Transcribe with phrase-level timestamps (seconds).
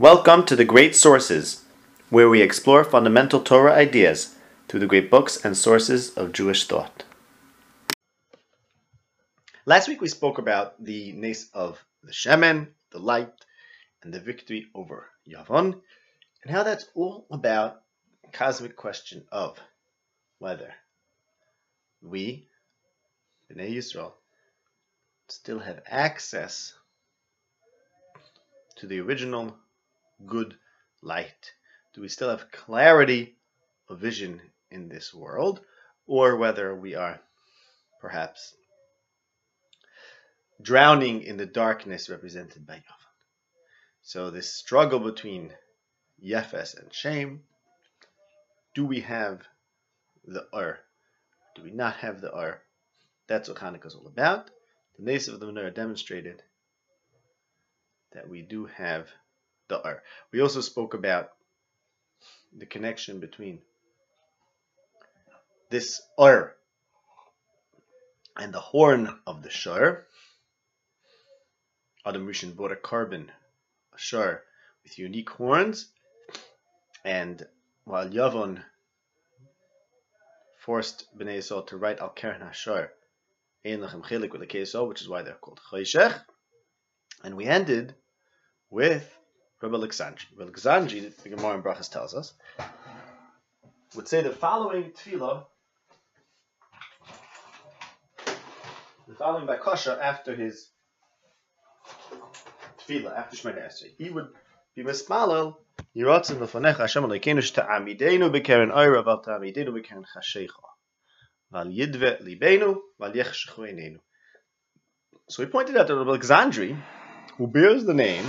[0.00, 1.64] Welcome to the Great Sources,
[2.08, 4.36] where we explore fundamental Torah ideas
[4.68, 7.02] through the great books and sources of Jewish thought.
[9.66, 13.32] Last week we spoke about the nace of the Shemen, the light,
[14.04, 15.80] and the victory over Yavon,
[16.44, 17.80] and how that's all about
[18.22, 19.58] the cosmic question of
[20.38, 20.72] whether
[22.00, 22.46] we,
[23.52, 24.12] Bnei Yisrael,
[25.26, 26.72] still have access
[28.76, 29.56] to the original
[30.26, 30.56] good
[31.02, 31.52] light?
[31.94, 33.36] Do we still have clarity
[33.88, 35.60] of vision in this world?
[36.06, 37.20] Or whether we are
[38.00, 38.54] perhaps
[40.60, 42.98] drowning in the darkness represented by Yavan.
[44.02, 45.52] So this struggle between
[46.24, 47.44] Yefes and Shem,
[48.74, 49.46] do we have
[50.24, 50.78] the Ur?
[51.54, 52.60] Do we not have the Ur?
[53.26, 54.50] That's what Hanukkah is all about.
[54.96, 56.42] The Nace of the Menorah demonstrated
[58.12, 59.08] that we do have
[59.68, 60.02] the Ur.
[60.32, 61.30] We also spoke about
[62.56, 63.60] the connection between
[65.70, 66.54] this Ur
[68.36, 70.06] and the horn of the Shur.
[72.06, 73.28] Adam Rishon bought a korban,
[73.96, 74.42] Shur,
[74.82, 75.90] with unique horns,
[77.04, 77.46] and
[77.84, 78.62] while Yavon
[80.58, 82.90] forced Bnei Yisrael to write Al Keren HaShur,
[83.64, 86.22] Ein Lachem Chilik with a KSO, which is why they're called Choshech,
[87.24, 87.94] and we ended
[88.70, 89.17] with
[89.60, 90.26] Rabbi Alexandri.
[90.36, 92.32] Rabbi Alexandri, the Gemara in Brachas tells us,
[93.96, 95.44] would say the following tefillah,
[99.08, 100.68] the following by Kasha after his
[102.80, 103.90] tefillah, after Shemini Esrei.
[103.98, 104.28] He would
[104.76, 105.58] be mismalel,
[105.96, 110.48] Yiratzim lefanecha Hashem Elokeinu shta'amidenu b'keren oira val ta'amidenu b'keren chashecha.
[111.50, 113.98] Val yidve libenu, val yechshechu.
[115.28, 116.80] So he pointed out that Rabbi Alexandri,
[117.36, 118.24] who bears the name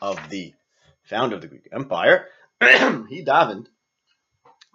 [0.00, 0.54] of the
[1.04, 2.26] founder of the Greek Empire,
[2.60, 3.66] he davened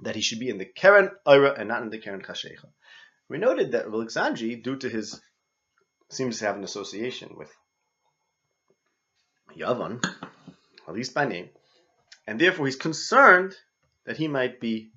[0.04, 2.68] that he should be in the Keren Ira and not in the Keren Chashecha.
[3.30, 5.20] We noted that Alexandri, due to his,
[6.10, 7.52] seems to have an association with
[9.56, 10.04] Yavan,
[10.88, 11.50] at least by name,
[12.26, 13.56] and therefore he's concerned
[14.06, 14.92] that he might be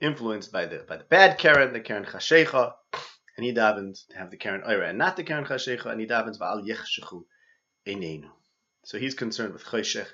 [0.00, 2.72] influenced by the by the bad Karen, the Karen Chashecha,
[3.36, 6.06] and he davens to have the Karen Ira and not the Karen Chashecha, and he
[6.06, 7.24] davens Va'al Yechshechu
[7.86, 8.28] Einenu.
[8.84, 10.06] So he's concerned with Choshech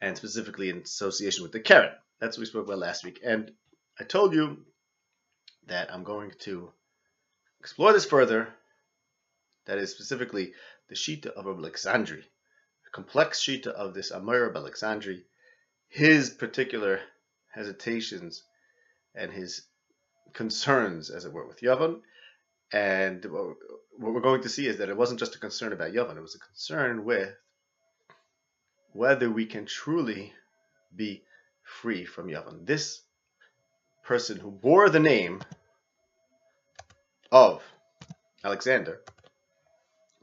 [0.00, 1.92] and specifically in association with the Keren.
[2.20, 3.20] That's what we spoke about last week.
[3.24, 3.52] And
[3.98, 4.64] I told you
[5.66, 6.72] that I'm going to
[7.60, 8.48] explore this further.
[9.66, 10.52] That is specifically
[10.88, 15.22] the Shita of Alexandri, the complex Shita of this Amir of Alexandri,
[15.88, 17.00] his particular
[17.54, 18.42] hesitations
[19.14, 19.62] and his
[20.32, 22.00] concerns, as it were, with Yavan.
[22.72, 23.56] And what
[23.98, 26.34] we're going to see is that it wasn't just a concern about Yavan, it was
[26.34, 27.34] a concern with
[28.92, 30.32] whether we can truly
[30.94, 31.22] be
[31.62, 32.66] free from Yavan.
[32.66, 33.02] This
[34.04, 35.40] person who bore the name
[37.30, 37.62] of
[38.44, 39.00] Alexander,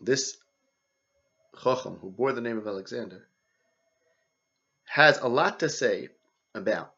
[0.02, 0.38] this
[1.64, 3.28] Chacham who bore the name of Alexander,
[4.86, 6.10] has a lot to say
[6.54, 6.94] about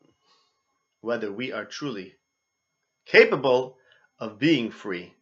[1.02, 2.16] whether we are truly
[3.06, 3.78] capable
[4.20, 5.14] of being free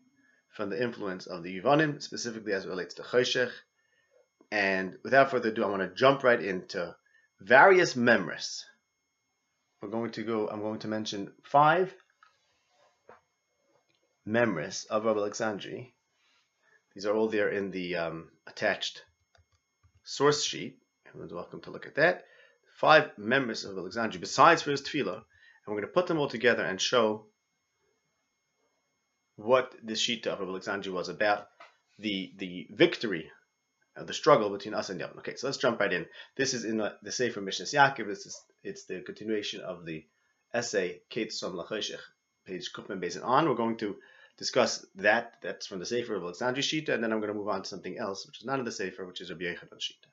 [0.50, 3.52] from the influence of the Yuvanim, specifically as it relates to Choshech,
[4.52, 6.96] and without further ado, I want to jump right into
[7.40, 8.66] various memories.
[9.82, 11.94] We're going to go, I'm going to mention five
[14.26, 15.94] memories of Rabbi Alexandri.
[16.94, 19.04] These are all there in the um, attached
[20.04, 20.80] source sheet.
[21.08, 22.26] Everyone's welcome to look at that.
[22.76, 26.28] Five memories of Alexandri, besides for his tefillah, and we're going to put them all
[26.28, 27.28] together and show
[29.36, 31.48] what this sheet of Rabbi Alexandri was about,
[32.00, 33.32] the, the victory
[34.00, 35.18] uh, the struggle between us and Yavan.
[35.18, 36.06] Okay, so let's jump right in.
[36.36, 38.08] This is in the, the Sefer Mishnah Yaakov.
[38.08, 40.06] This is it's the continuation of the
[40.54, 42.00] essay Kate Som Lachoshech,
[42.46, 43.48] page Kufman Bezin on.
[43.48, 43.98] We're going to
[44.38, 45.34] discuss that.
[45.42, 47.70] That's from the Sefer of Alexandria Shita, and then I'm going to move on to
[47.70, 50.10] something else, which is not in the Sefer, which is Rabbi Yechanan Shita.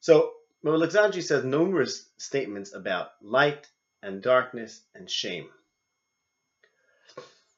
[0.00, 0.32] So
[0.64, 3.68] Alexandri says numerous statements about light
[4.02, 5.48] and darkness and shame.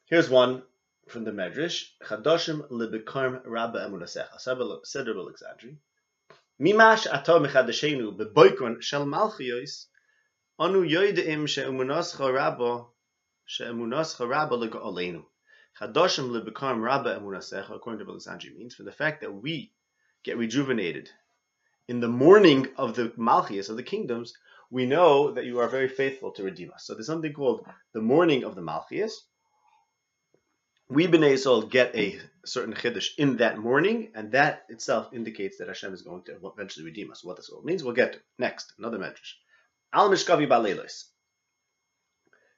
[0.07, 0.63] Here's one
[1.11, 4.39] from the Medrash, Chadoshim lebekarm rabba emunasecha.
[4.85, 5.77] Said Rabbi Alexandri.
[6.61, 9.87] Mimash ato mechadashenu beboikron shel malchiyos
[10.59, 12.85] anu yoideim she'emunascha rabba
[13.47, 15.25] she'emunascha rabba lego'aleinu.
[15.81, 19.73] Chadoshim lebekarm rabba emunasecha, according to Rabbi means for the fact that we
[20.25, 21.09] get rejuvenated
[21.89, 24.35] in the morning of the malchias of the kingdoms,
[24.71, 26.85] we know that you are very faithful to redeem us.
[26.85, 29.13] So there's something called the morning of the malchias,
[30.89, 35.69] we Bnei Yisrael get a certain chiddush in that morning, and that itself indicates that
[35.69, 37.23] Hashem is going to eventually redeem us.
[37.23, 38.21] What this all means, we'll get to.
[38.39, 39.35] Next, another medrash.
[39.93, 41.05] Al Mishkavi Balelos.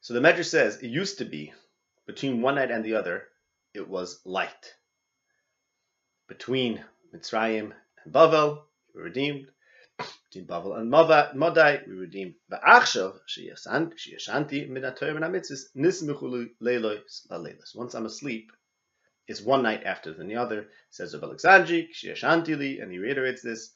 [0.01, 1.53] So the medrash says it used to be
[2.07, 3.25] between one night and the other,
[3.75, 4.75] it was light.
[6.29, 6.85] Between
[7.15, 7.73] Mitzrayim
[8.05, 8.63] and Bavel,
[8.95, 9.11] were
[10.01, 10.49] redeemed.
[10.49, 10.91] Bavel and
[11.39, 12.35] Madai, we redeemed.
[12.51, 17.75] Va'achshav sheyashanti min ha'torah min ha'mitzvahs nismichu leilos laleilos.
[17.75, 18.53] Once I'm asleep,
[19.27, 20.69] it's one night after than the other.
[20.91, 21.89] Says of Alexandri,
[22.59, 23.73] li, and he reiterates this.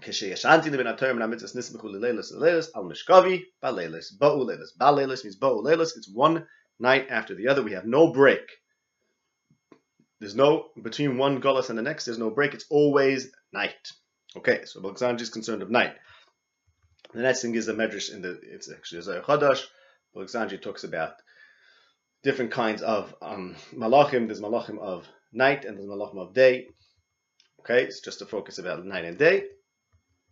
[0.00, 4.16] Kishayashanti li min ha'torah min ha'mitzvahs nismichu leilos laleilos al mishkavi baleilos.
[4.18, 4.76] Ba'u leilos.
[4.78, 5.96] Baleilos means ba'u leilos.
[5.96, 6.46] It's one
[6.78, 7.62] night after the other.
[7.62, 8.48] We have no break.
[10.20, 12.04] There's no between one gullus and the next.
[12.04, 12.54] There's no break.
[12.54, 13.92] It's always night.
[14.36, 15.94] Okay, so Alexandri is concerned of night.
[17.12, 19.64] The next thing is the medrash in the it's actually a Chadash.
[20.16, 21.14] Alexandri talks about
[22.24, 24.26] different kinds of um, malachim.
[24.26, 26.66] There's malachim of night and there's malachim of day.
[27.60, 29.44] Okay, it's just a focus about night and day.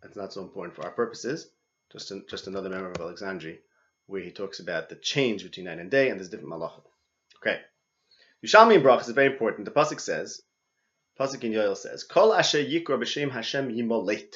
[0.01, 1.49] That's not so important for our purposes.
[1.91, 3.59] Just just another member of Alexandri
[4.07, 6.83] where he talks about the change between night and day and there's different malachim.
[7.41, 7.61] Okay.
[8.45, 9.63] Yushalmi and Brach is very important.
[9.63, 10.41] The pasuk says,
[11.19, 14.35] pasuk in Yoel says, "Kol asher yikra b'shem Hashem yimolet."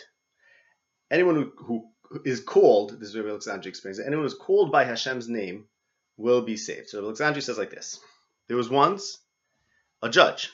[1.09, 4.06] Anyone who, who is called, this is where Alexandri explains it.
[4.06, 5.68] Anyone who is called by Hashem's name
[6.18, 6.89] will be saved.
[6.89, 8.00] So Alexandri says like this:
[8.47, 9.19] There was once
[10.01, 10.51] a judge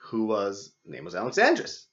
[0.00, 1.86] who was name was Alexandrus.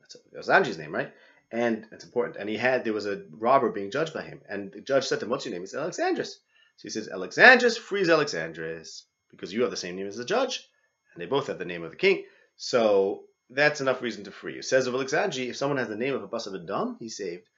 [0.00, 1.12] That's Alexandri's name, right?
[1.50, 2.36] And it's important.
[2.36, 5.20] And he had there was a robber being judged by him, and the judge said
[5.20, 6.38] to him, "What's your name?" He said, "Alexandrus."
[6.76, 10.68] So he says, "Alexandrus frees Alexandrus." because you have the same name as the judge,
[11.12, 12.24] and they both have the name of the king.
[12.56, 14.62] So that's enough reason to free you.
[14.62, 17.16] Says of Alexandri, if someone has the name of a bus of a dumb, he's
[17.16, 17.48] saved.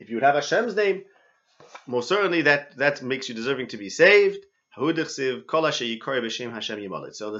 [0.00, 1.04] If you would have Hashem's name,
[1.86, 4.44] most certainly that, that makes you deserving to be saved.
[4.74, 5.18] So this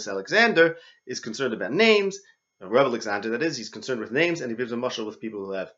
[0.08, 0.76] Alexander
[1.06, 2.18] is concerned about names.
[2.60, 5.44] Rev Alexander, that is, he's concerned with names, and he gives a mushal with people
[5.44, 5.70] who have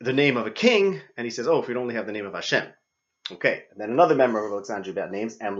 [0.00, 2.26] the name of a king, and he says, oh, if we'd only have the name
[2.26, 2.66] of Hashem.
[3.32, 5.56] Okay, and then another member of Alexandria about names, M.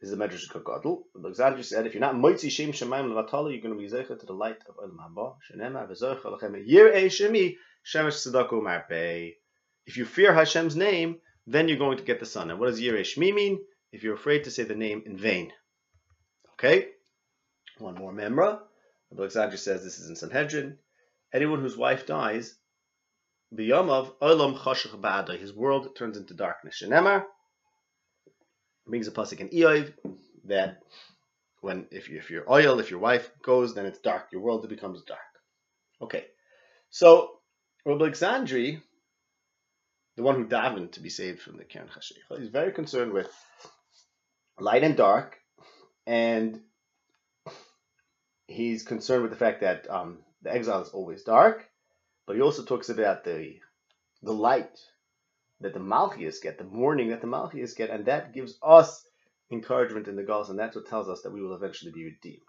[0.00, 1.04] This is a Medrash HaGadol.
[1.16, 4.26] Alexandria said, if you're not Moitzi Shem Shemaim Levatala, you're going to be Zeicha to
[4.26, 5.36] the light of Olam Haba.
[5.50, 9.34] Shenema V'Zoicha Lachem Yirei Shemi Shemesh Tzedako Marpei.
[9.86, 11.16] If you fear Hashem's name,
[11.46, 12.50] then you're going to get the sun.
[12.50, 13.58] And what does Yirei Shemi mean?
[13.92, 15.52] If you're afraid to say the name in vain.
[16.54, 16.88] Okay,
[17.78, 18.60] one more memra.
[19.16, 20.78] Alexandria says this is in Sanhedrin.
[21.32, 22.56] Anyone whose wife dies
[23.54, 25.38] Biyamav olam chashach ba'ada.
[25.38, 26.82] His world turns into darkness.
[26.82, 27.24] Shenemar
[28.86, 29.92] brings a pasuk in Eiv
[30.44, 30.82] that
[31.60, 34.28] when if you, if your oil, if your wife goes, then it's dark.
[34.32, 35.20] Your world becomes dark.
[36.00, 36.24] Okay,
[36.90, 37.38] so
[37.84, 38.80] Rabbi Alexandri,
[40.16, 43.32] the one who davened to be saved from the Keren Chashicha, he's very concerned with
[44.60, 45.38] light and dark,
[46.06, 46.60] and
[48.46, 51.68] he's concerned with the fact that um, the exile is always dark,
[52.26, 53.56] but he also talks about the
[54.22, 54.78] the light
[55.60, 59.04] that the Malchias get, the morning that the Malchias get, and that gives us
[59.50, 62.42] encouragement in the Gauls, and that's what tells us that we will eventually be redeemed.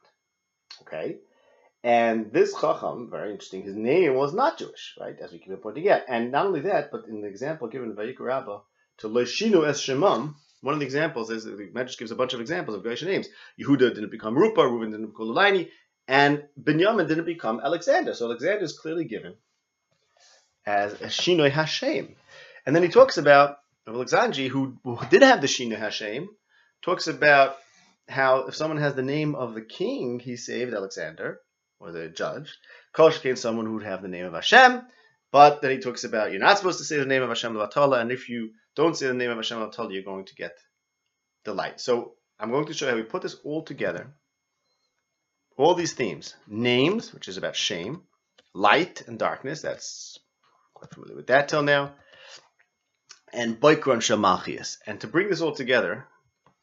[0.81, 1.18] Okay?
[1.83, 5.15] And this Chacham, very interesting, his name was not Jewish, right?
[5.21, 6.01] As we keep pointing out.
[6.07, 8.62] And not only that, but in the example given by Yikarabba,
[9.00, 12.42] to Leshinu es Shemam, one of the examples is the Medrash gives a bunch of
[12.42, 13.27] examples of Goyish names.
[13.62, 15.69] Yehuda didn't become Rupa, Reuben didn't become Lulaini,
[16.07, 18.15] and Binyamin didn't become Alexander.
[18.15, 19.36] So Alexander is clearly given
[20.65, 22.15] as a Shinoi Hashem.
[22.67, 26.27] And then he talks about Alexandri, who, who did have the Shinoi Hashem,
[26.81, 27.55] talks about
[28.09, 31.39] how if someone has the name of the king, he saved Alexander,
[31.79, 32.53] or the judge.
[32.91, 34.81] Kosh came someone who would have the name of Hashem,
[35.31, 38.01] but then he talks about you're not supposed to say the name of Hashem Latala,
[38.01, 40.57] and if you don't say the name of Hashem Latala, you're going to get
[41.45, 41.79] the light.
[41.79, 44.13] So I'm going to show you how we put this all together.
[45.55, 48.01] All these themes, names, which is about shame,
[48.53, 50.19] light and darkness, that's
[50.74, 51.93] quite familiar with that till now.
[53.38, 54.77] And Boikron Shamachias.
[54.88, 56.08] And to bring this all together,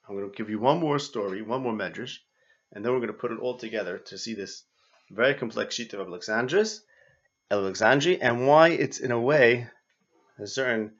[0.09, 2.19] I'm going to give you one more story, one more medrash,
[2.73, 4.65] and then we're going to put it all together to see this
[5.09, 6.81] very complex sheet of Alexandris,
[7.49, 9.69] Alexandri, and why it's in a way
[10.41, 10.97] a certain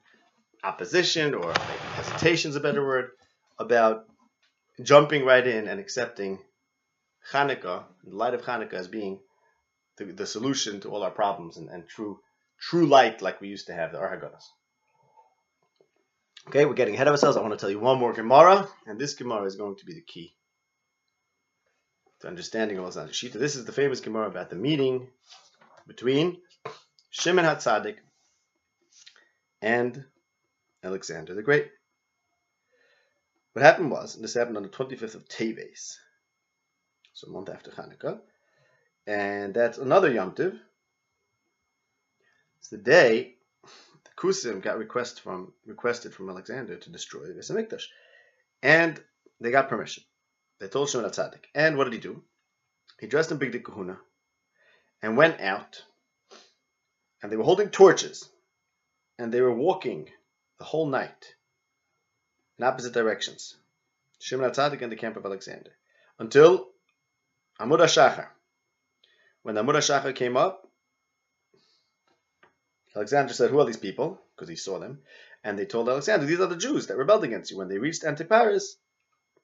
[0.63, 1.53] opposition or
[1.95, 3.09] hesitation is a better word
[3.59, 4.05] about
[4.81, 6.39] jumping right in and accepting
[7.33, 9.19] Hanukkah, the light of Hanukkah, as being
[9.97, 12.21] the, the solution to all our problems and, and true
[12.61, 14.45] true light like we used to have the Arhaganas.
[16.47, 17.37] Okay, we're getting ahead of ourselves.
[17.37, 19.95] I want to tell you one more Gemara, and this Gemara is going to be
[19.95, 20.35] the key
[22.19, 23.33] to understanding all this Shita.
[23.33, 25.07] This is the famous Gemara about the meeting
[25.87, 26.37] between
[27.09, 27.95] Shimon HaTzadik
[29.63, 30.05] and
[30.83, 31.71] Alexander the Great.
[33.53, 35.95] What happened was, and this happened on the 25th of Teves,
[37.13, 38.19] so a month after Hanukkah,
[39.07, 40.59] and that's another Yom Tiv.
[42.59, 43.34] It's the day
[44.17, 47.85] Kusim got request from, requested from Alexander to destroy the Beis Hamikdash,
[48.63, 49.01] and
[49.39, 50.03] they got permission.
[50.59, 51.45] They told Shimon HaTzadik.
[51.53, 52.23] And what did he do?
[52.99, 53.99] He dressed in Bigdei Kahuna
[55.01, 55.83] and went out,
[57.21, 58.29] and they were holding torches,
[59.19, 60.09] and they were walking
[60.59, 61.35] the whole night
[62.57, 63.55] in opposite directions.
[64.19, 65.71] Shimon HaTzadik and the camp of Alexander.
[66.17, 66.69] Until
[67.59, 68.27] Amud HaShachar.
[69.43, 70.64] When Amud HaShachar came up,
[72.95, 74.21] Alexander said, Who are these people?
[74.35, 74.99] Because he saw them.
[75.43, 77.57] And they told Alexander, These are the Jews that rebelled against you.
[77.57, 78.75] When they reached Antipatris,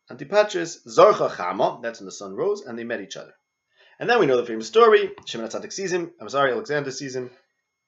[0.09, 3.33] Antipatris, Zorcha Chama, that's when the sun rose, and they met each other.
[3.99, 5.11] And then we know the famous story.
[5.25, 6.11] Shimon HaTzadik sees him.
[6.19, 7.29] I'm sorry, Alexander sees him.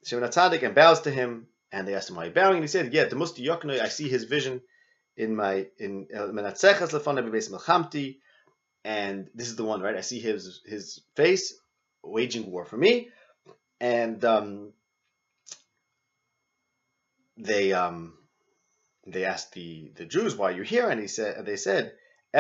[0.06, 1.48] Shimon HaTzadik and bows to him.
[1.72, 4.08] And they asked him why bowing, and he said, "Yeah, the Musti Yoknoi, I see
[4.08, 4.62] his vision
[5.18, 8.18] in my in uh, Menatzeches Lefanav Beis Melchamti,
[8.84, 9.96] and this is the one, right?
[9.96, 11.56] I see his his face
[12.04, 13.10] waging war for me,
[13.80, 14.74] and um,
[17.44, 18.14] they um,
[19.06, 21.94] they asked the the Jews why you're here, and he said they said.
[22.36, 22.40] They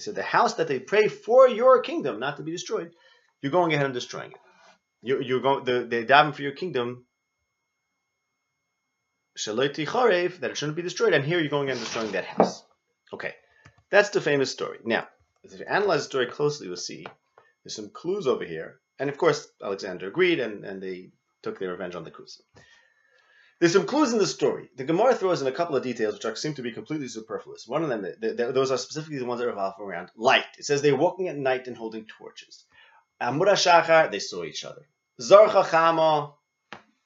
[0.00, 2.94] said the house that they pray for your kingdom not to be destroyed,
[3.40, 4.36] you're going ahead and destroying it.
[5.00, 7.06] You're, you're going the, they're diving for your kingdom
[10.40, 12.62] that it shouldn't be destroyed, and here you're going and destroying that house.
[13.14, 13.34] Okay,
[13.88, 14.80] that's the famous story.
[14.84, 15.08] Now,
[15.42, 17.06] if you analyze the story closely, you'll see
[17.64, 18.81] there's some clues over here.
[18.98, 21.10] And of course, Alexander agreed, and, and they
[21.42, 22.42] took their revenge on the Kusim.
[23.58, 24.70] There's some clues in the story.
[24.76, 27.64] The Gemara throws in a couple of details which seem to be completely superfluous.
[27.68, 28.04] One of them,
[28.36, 30.46] those are specifically the ones that revolve around light.
[30.58, 32.64] It says they're walking at night and holding torches.
[33.20, 34.82] Amud Shachar, they saw each other.
[35.20, 36.32] Zarcha Chama,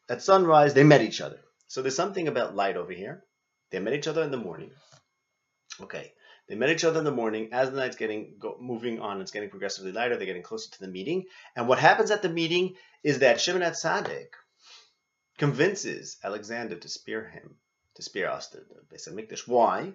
[0.08, 1.40] at sunrise, they met each other.
[1.68, 3.24] So there's something about light over here.
[3.70, 4.70] They met each other in the morning.
[5.82, 6.12] Okay.
[6.48, 7.48] They met each other in the morning.
[7.52, 10.16] As the night's getting go, moving on, it's getting progressively lighter.
[10.16, 11.24] They're getting closer to the meeting.
[11.56, 14.28] And what happens at the meeting is that Shimon HaTzadik
[15.38, 17.56] convinces Alexander to spear him,
[17.96, 19.48] to spear us the, the Beis Hamikdash.
[19.48, 19.92] Why?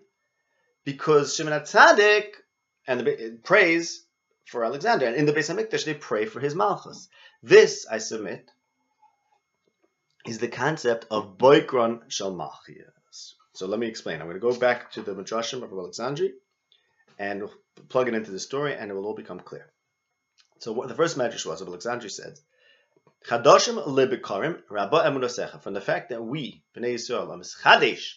[0.83, 2.25] Because Shimon HaTzadik
[2.85, 4.05] and the, uh, prays
[4.45, 7.07] for Alexander, and in the Beis Hamikdash they pray for his malchus.
[7.41, 8.51] This, I submit,
[10.25, 13.33] is the concept of boikron shalmachias.
[13.53, 14.19] So let me explain.
[14.19, 16.31] I'm going to go back to the Midrashim of Alexandria
[17.19, 17.43] and
[17.89, 19.71] plug it into the story, and it will all become clear.
[20.59, 22.39] So what the first Midrash was of Alexandria said,
[23.27, 25.61] Chadoshim libikarim rabba emunasecha.
[25.61, 27.27] From the fact that we, Bnei Yisrael,
[27.61, 28.13] chadesh,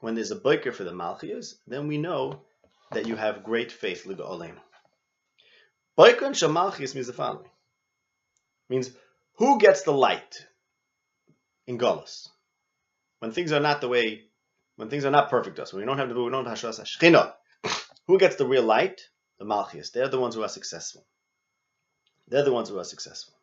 [0.00, 2.42] when there's a boiker for the malchias, then we know
[2.92, 4.54] that you have great faith ligaolim.
[5.98, 7.50] Boikron shalmachias means the following.
[8.68, 8.90] Means
[9.38, 10.46] who gets the light?
[11.66, 12.28] in Golas.
[13.18, 14.24] When things are not the way,
[14.76, 17.32] when things are not perfect us, when we don't have the we don't have Hashras
[18.06, 19.00] Who gets the real light?
[19.38, 19.92] The Malchias.
[19.92, 21.04] They're the ones who are successful.
[22.28, 23.34] They're the ones who are successful.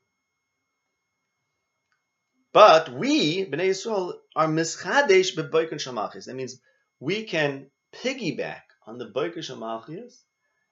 [2.51, 6.25] But we, Bnei Yisrael, are mischadesh beboikin shamachis.
[6.25, 6.59] That means
[6.99, 10.21] we can piggyback on the boikin shamachis,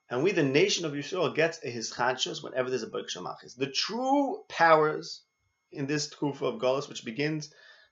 [0.10, 3.56] and we, the nation of Yisrael, gets a hischadshus whenever there's a boikin shamachis.
[3.56, 5.22] The true powers
[5.72, 7.52] in this Kufa of Golos, which begins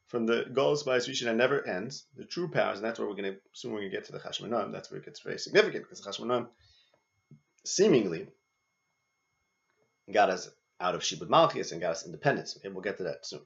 [0.09, 3.15] from the Golos by Rishon and never ends, the true powers, and that's where we're
[3.15, 5.37] going to, soon we're going to get to the Chashmonaim, that's where it gets very
[5.37, 6.47] significant, because the Chashmonaim
[7.63, 8.27] seemingly
[10.11, 10.49] got us
[10.79, 12.57] out of Shibud Malchus and got us independence.
[12.63, 13.41] And we'll get to that soon.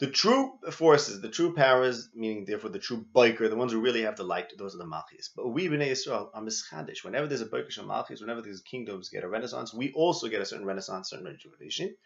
[0.00, 4.02] The true forces, the true powers, meaning therefore the true biker, the ones who really
[4.02, 5.30] have the light, those are the Malchis.
[5.34, 7.02] But we Bnei Yisrael are mischadish.
[7.02, 10.46] Whenever there's a biker Malchis, whenever these kingdoms get a renaissance, we also get a
[10.46, 11.96] certain renaissance, certain rejuvenation.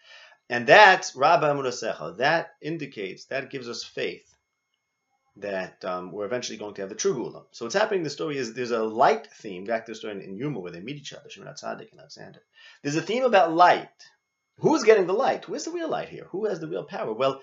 [0.48, 2.18] And that's Rabba Amunasecha.
[2.18, 4.32] That indicates, that gives us faith
[5.36, 7.44] that um, we're eventually going to have the true Gula.
[7.52, 10.14] So what's happening in the story is there's a light theme, back to the story
[10.14, 12.40] in, in Yuma where they meet each other, Shimon Tzadik and Alexander.
[12.82, 13.88] There's a theme about light.
[14.58, 15.48] Who's getting the light?
[15.48, 16.26] Where's the real light here?
[16.30, 17.12] Who has the real power?
[17.12, 17.40] Well,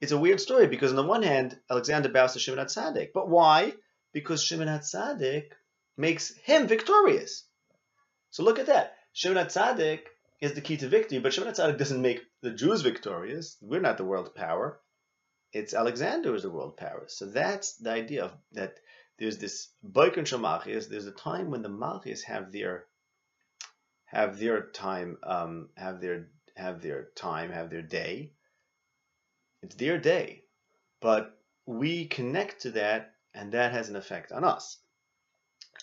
[0.00, 3.10] it's a weird story because on the one hand, Alexander bows to Shimon Tzadik.
[3.12, 3.74] But why?
[4.12, 5.50] Because Shimon Tzadik
[5.96, 7.44] makes him victorious.
[8.30, 8.94] So look at that.
[9.12, 10.00] Shimon Tzadik
[10.40, 13.56] is the key to victory, but Shimon Tzadik doesn't make the Jews victorious.
[13.60, 14.80] We're not the world power.
[15.52, 17.04] It's Alexander who's the world power.
[17.08, 18.78] So that's the idea of that
[19.18, 22.86] there's this Boikon Shamachis, there's a time when the Malchis have their
[24.04, 28.32] have their time, um, have their have their time, have their day.
[29.62, 30.44] It's their day.
[31.00, 34.78] But we connect to that and that has an effect on us.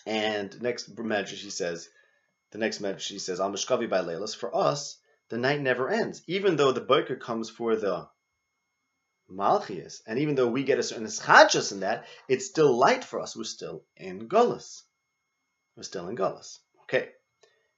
[0.06, 1.88] And next Medrash he says,
[2.50, 4.98] the next message he says, Al Mishkavi by Leilas, for us,
[5.34, 6.22] the night never ends.
[6.28, 8.08] Even though the boiker comes for the
[9.28, 13.18] Malchias, and even though we get a certain schadjas in that, it's still light for
[13.18, 13.34] us.
[13.34, 14.82] We're still in Gullus.
[15.76, 16.60] We're still in Gullus.
[16.84, 17.08] Okay.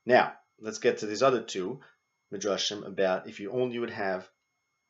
[0.04, 1.80] Now, let's get to these other two
[2.30, 4.28] midrashim about if you only would have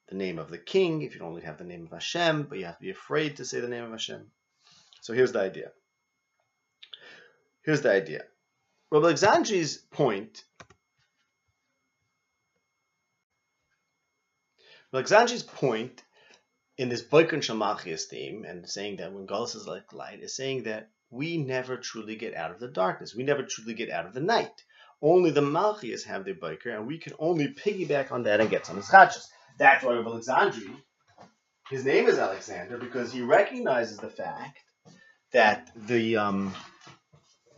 [0.09, 2.65] the name of the king, if you only have the name of Hashem, but you
[2.65, 4.27] have to be afraid to say the name of Hashem.
[5.03, 5.71] So here's the idea.
[7.63, 8.25] Here's the idea.
[8.91, 10.43] Rabbi Alexandri's point
[14.95, 16.03] Alexandri's point
[16.79, 20.65] in this Boikon Shamachias theme and saying that when Galus is like light is saying
[20.65, 23.15] that we never truly get out of the darkness.
[23.15, 24.63] We never truly get out of the night.
[25.03, 28.67] Only the Malchias have their biker, and we can only piggyback on that and get
[28.67, 29.27] some Chachas.
[29.59, 30.75] That's why Rabbi Alexandri,
[31.71, 34.59] his name is Alexander, because he recognizes the fact
[35.33, 36.55] that the um,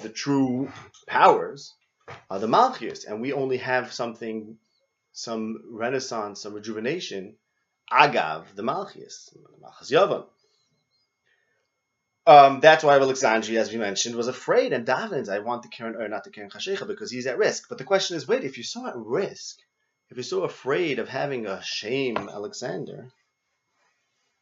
[0.01, 0.71] the true
[1.07, 1.75] powers
[2.31, 4.59] are the Malchias, and we only have something
[5.13, 7.37] some renaissance, some rejuvenation,
[7.91, 10.27] agav, the Malchus, Malchus Yavan.
[12.27, 15.97] Um, that's why Alexandria, as we mentioned, was afraid and davens, I want the Karen
[15.97, 17.71] or not the Karen Chashecha because he's at risk.
[17.71, 19.61] But the question is, wait, if you're so at risk,
[20.11, 23.11] if you're so afraid of having a shame, Alexander,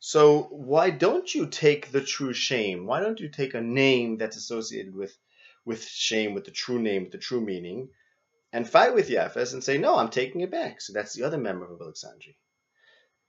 [0.01, 2.87] so why don't you take the true shame?
[2.87, 5.17] Why don't you take a name that's associated with
[5.65, 7.89] with shame, with the true name, with the true meaning,
[8.57, 10.81] and fight with Yefes and say, no, I'm taking it back.
[10.81, 12.33] So that's the other member of Alexandria.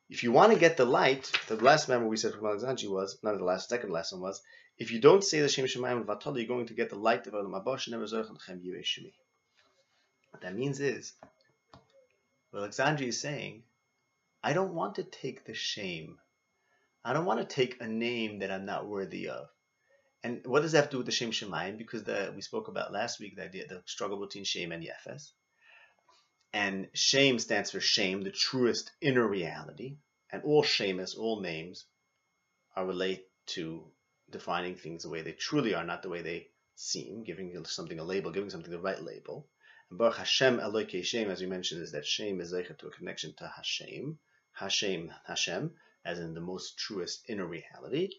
[0.10, 3.20] If you want to get the light, the last member we said from Alexandria was,
[3.24, 4.42] not the last, second lesson was,
[4.78, 7.34] if you don't say the Shem Shemayim and you're going to get the light of
[7.34, 9.12] Olam Abosh, never Zorch and Kham Yueshumi.
[10.32, 11.12] What that means is,
[12.52, 13.64] what Alexandria is saying,
[14.42, 16.20] I don't want to take the shame.
[17.04, 19.50] I don't want to take a name that I'm not worthy of.
[20.28, 21.78] And what does that have to do with the Shem Shemayim?
[21.78, 25.32] Because the, we spoke about last week the idea, the struggle between Shem and Yefes.
[26.52, 30.00] And shame stands for shame, the truest inner reality.
[30.30, 31.86] And all shames, all names,
[32.76, 33.24] are related
[33.56, 33.86] to
[34.30, 38.04] defining things the way they truly are, not the way they seem, giving something a
[38.04, 39.48] label, giving something the right label.
[39.90, 42.92] And Baruch Hashem Eloke Shem, as we mentioned, is that shame is like to a
[42.92, 44.20] connection to Hashem,
[44.52, 45.74] Hashem, Hashem,
[46.04, 48.10] as in the most truest inner reality.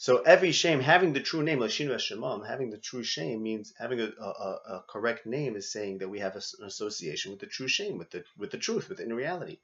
[0.00, 3.98] So every shame, having the true name, Lashinu Hashemam, having the true shame means having
[4.00, 7.66] a, a, a, correct name is saying that we have an association with the true
[7.66, 9.58] shame, with the with the truth, with in reality.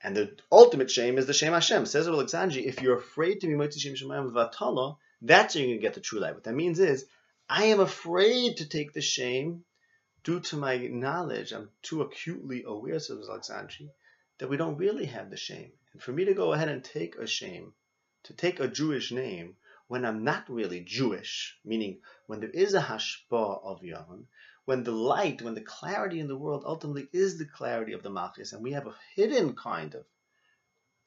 [0.00, 1.86] And the ultimate shame is the shame Hashem.
[1.86, 5.80] Says Alexandri, if you're afraid to be Moitzi Shem Shemayim Vatala, that's when you're going
[5.80, 6.34] to get the true light.
[6.34, 7.04] What that means is,
[7.48, 9.64] I am afraid to take the shame
[10.22, 11.52] due to my knowledge.
[11.52, 13.90] I'm too acutely aware, says Alexandri,
[14.38, 15.72] that we don't really have the shame.
[15.92, 17.72] And for me to go ahead and take a shame
[18.26, 19.56] to take a Jewish name
[19.88, 24.24] when I'm not really Jewish, meaning when there is a hashpa of Yavon,
[24.64, 28.10] when the light, when the clarity in the world ultimately is the clarity of the
[28.10, 30.04] Malchus, and we have a hidden kind of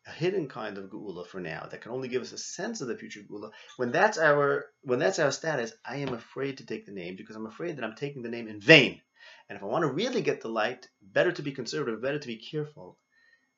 [0.08, 2.88] a hidden kind of geula for now that can only give us a sense of
[2.88, 3.51] the future geula.
[3.75, 7.36] When that's our when that's our status, I am afraid to take the name because
[7.36, 9.01] I'm afraid that I'm taking the name in vain.
[9.49, 12.27] And if I want to really get the light, better to be conservative, better to
[12.27, 12.97] be careful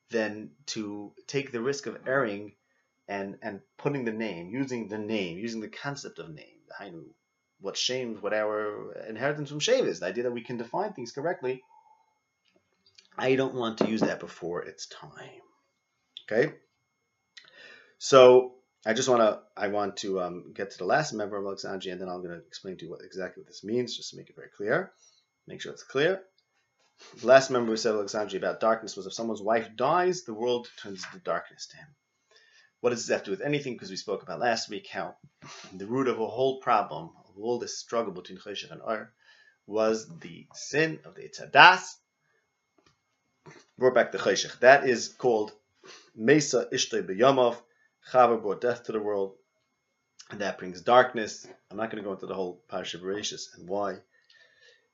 [0.10, 2.54] than to take the risk of erring
[3.12, 7.04] and and putting the name, using the name, using the concept of name, the Hainu,
[7.60, 11.12] what shame, what our inheritance from shame is, the idea that we can define things
[11.12, 11.62] correctly.
[13.18, 15.44] I don't want to use that before it's time.
[16.24, 16.54] Okay.
[18.00, 18.54] So
[18.86, 21.92] I just want to I want to um, get to the last member of Alexandria,
[21.92, 24.18] and then I'm going to explain to you what exactly what this means, just to
[24.18, 24.94] make it very clear.
[25.48, 26.22] Make sure it's clear.
[27.20, 30.70] The last member we said Alexandria about darkness was if someone's wife dies, the world
[30.82, 31.88] turns into darkness to him.
[32.82, 33.74] What does this have to do with anything?
[33.74, 35.16] Because we spoke about last week how
[35.72, 39.14] the root of a whole problem, of all this struggle between Cheshach and Or,
[39.68, 41.96] was the sin of the Eitz Hadaas.
[43.78, 44.60] Brought back the Cheshach.
[44.62, 45.52] That is called
[46.16, 47.56] Mesa Ishtay B'Yamav.
[48.12, 49.36] Chava brought death to the world,
[50.32, 51.46] and that brings darkness.
[51.70, 54.00] I'm not going to go into the whole Parsha Bereshis and why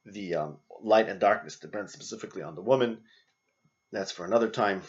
[0.05, 2.97] the um, light and darkness depend specifically on the woman.
[3.93, 4.81] That's for another time.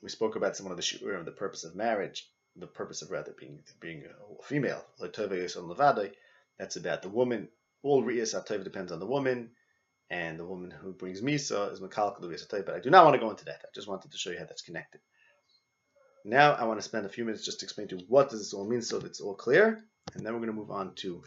[0.00, 3.34] We spoke about some of the shiurim, the purpose of marriage the purpose of rather
[3.38, 4.84] being being a female.
[6.58, 7.48] That's about the woman.
[7.82, 9.50] All riyas atayv depends on the woman,
[10.10, 12.66] and the woman who brings misa is makalkal riyas atayv.
[12.66, 13.62] But I do not want to go into that.
[13.62, 15.00] I just wanted to show you how that's connected.
[16.24, 18.40] Now I want to spend a few minutes just to explain to you what does
[18.40, 20.94] this all mean, so that it's all clear, and then we're going to move on
[20.96, 21.22] to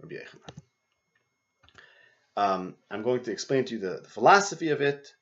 [0.00, 0.62] Rabbi Yechanan.
[2.36, 5.14] Um, I'm going to explain to you the, the philosophy of it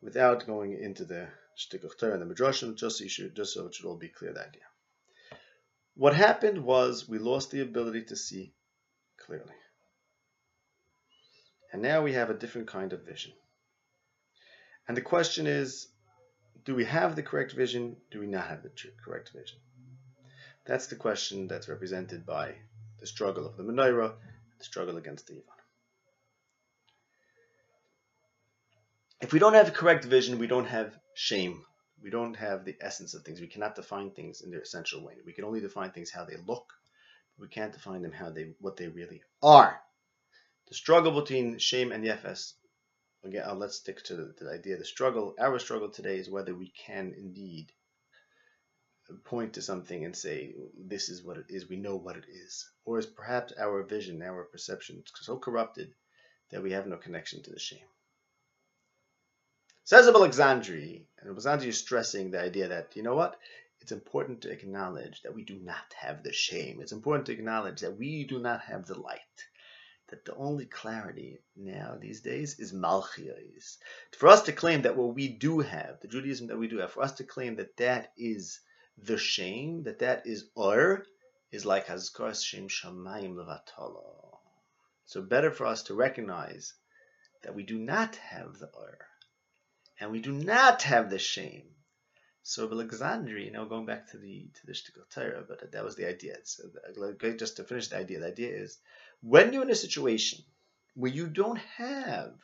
[0.00, 3.74] without going into the shtick of and the midrashim, just so, should, just so it
[3.74, 4.62] should all be clear the idea.
[5.96, 8.52] What happened was we lost the ability to see
[9.18, 9.54] clearly.
[11.72, 13.32] And now we have a different kind of vision.
[14.86, 15.88] And the question is,
[16.66, 17.96] do we have the correct vision?
[18.10, 18.70] Do we not have the
[19.02, 19.58] correct vision?
[20.66, 22.56] That's the question that's represented by
[23.00, 24.12] the struggle of the menorah,
[24.58, 25.44] the struggle against the Ivan.
[29.22, 31.64] If we don't have the correct vision, we don't have shame.
[32.02, 33.40] We don't have the essence of things.
[33.40, 35.14] We cannot define things in their essential way.
[35.24, 36.72] We can only define things how they look.
[37.38, 39.80] We can't define them how they what they really are.
[40.68, 42.54] The struggle between Shem and yefes.
[43.24, 44.76] Again, uh, let's stick to the, the idea.
[44.76, 47.72] The struggle, our struggle today, is whether we can indeed
[49.24, 51.68] point to something and say this is what it is.
[51.68, 55.94] We know what it is, or is perhaps our vision, our perception so corrupted
[56.50, 57.86] that we have no connection to the shame.
[59.86, 63.38] Says of Alexandri, and Alexandri is stressing the idea that, you know what?
[63.80, 66.80] It's important to acknowledge that we do not have the shame.
[66.80, 69.20] It's important to acknowledge that we do not have the light.
[70.08, 73.78] That the only clarity now these days is Malchios.
[74.10, 76.90] For us to claim that what we do have, the Judaism that we do have,
[76.90, 78.58] for us to claim that that is
[78.98, 81.06] the shame, that that is Ur,
[81.52, 84.36] is like Hazkar Shem Shamayim Levatala.
[85.04, 86.74] So better for us to recognize
[87.44, 88.98] that we do not have the Ur
[90.00, 91.64] and we do not have the shame.
[92.42, 95.96] So Alexandria, you know, going back to the to the Shtickle Torah, but that was
[95.96, 96.36] the idea.
[96.44, 96.64] So
[97.36, 98.78] just to finish the idea, the idea is
[99.20, 100.44] when you're in a situation
[100.94, 102.34] where you don't have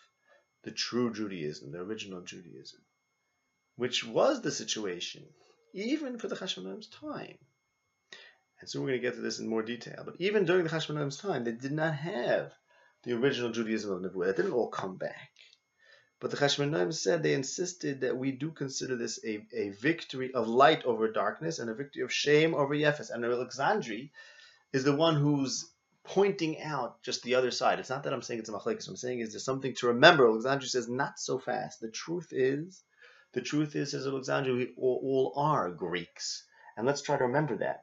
[0.64, 2.80] the true Judaism, the original Judaism,
[3.76, 5.24] which was the situation
[5.72, 7.38] even for the Hashmonaim's time.
[8.60, 10.02] And so we're going to get to this in more detail.
[10.04, 12.52] But even during the Hashmonaim's time, they did not have
[13.02, 14.30] the original Judaism of Nebuah.
[14.30, 15.31] It didn't all come back.
[16.22, 20.46] But the Chashmonaim said they insisted that we do consider this a, a victory of
[20.46, 23.10] light over darkness and a victory of Shem over Yefes.
[23.10, 24.10] And Alexandri
[24.72, 25.68] is the one who's
[26.04, 27.80] pointing out just the other side.
[27.80, 28.86] It's not that I'm saying it's a machlekes.
[28.86, 30.28] I'm saying is there's something to remember.
[30.28, 31.80] Alexandri says not so fast.
[31.80, 32.84] The truth is,
[33.32, 36.44] the truth is, says Alexandri, we all, all are Greeks.
[36.76, 37.82] And let's try to remember that.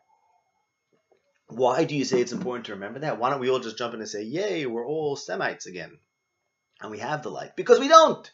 [1.49, 3.19] Why do you say it's important to remember that?
[3.19, 5.97] Why don't we all just jump in and say, yay, we're all Semites again?
[6.81, 8.29] And we have the light because we don't.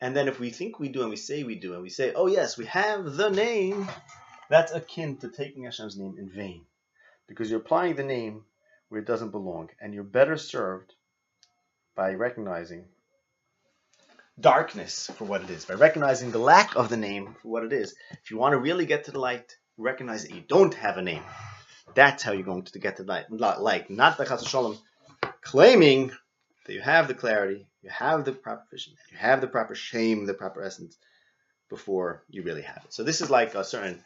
[0.00, 2.12] And then if we think we do and we say we do and we say,
[2.14, 3.88] oh yes, we have the name,
[4.50, 6.64] that's akin to taking Hashem's name in vain.
[7.26, 8.44] Because you're applying the name
[8.88, 9.70] where it doesn't belong.
[9.80, 10.92] And you're better served
[11.96, 12.84] by recognizing
[14.38, 17.72] darkness for what it is, by recognizing the lack of the name for what it
[17.72, 17.94] is.
[18.22, 21.02] If you want to really get to the light, recognize that you don't have a
[21.02, 21.22] name.
[21.94, 23.30] That's how you're going to get to the light.
[23.30, 24.78] not, Like, not the Chas Shalom
[25.40, 26.10] claiming
[26.64, 30.26] that you have the clarity, you have the proper vision, you have the proper shame,
[30.26, 30.96] the proper essence
[31.68, 32.92] before you really have it.
[32.92, 34.02] So this is like a certain